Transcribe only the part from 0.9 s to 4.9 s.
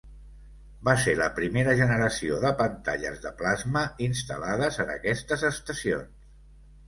ser la primera generació de pantalles de plasma instal·lades en